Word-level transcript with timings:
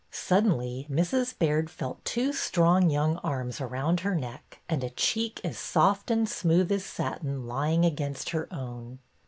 Suddenly 0.09 0.87
Mrs. 0.89 1.37
Baird 1.37 1.69
felt 1.69 2.03
two 2.03 2.33
strong 2.33 2.89
young 2.89 3.17
arms 3.17 3.61
around 3.61 3.99
her 3.99 4.15
neck, 4.15 4.59
and 4.67 4.83
a 4.83 4.89
cheek 4.89 5.39
as 5.43 5.59
soft 5.59 6.09
and 6.09 6.27
smooth 6.27 6.71
as 6.71 6.83
satin 6.83 7.45
lying 7.45 7.85
against 7.85 8.31
her 8.31 8.51
own. 8.51 8.97